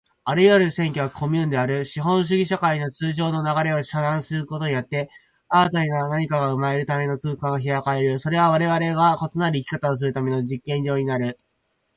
[0.23, 1.85] あらゆる占拠はコミューンである。
[1.85, 5.11] 資本主義社会の通常の流れを遮断することによって、
[5.47, 8.17] 新たな何かが生まれるための空間が開かれる。
[8.17, 11.37] それはわれわれが異なる生き方をするための実験の場になる。